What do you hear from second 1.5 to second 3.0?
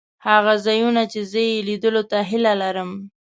لیدلو ته هیله لرم.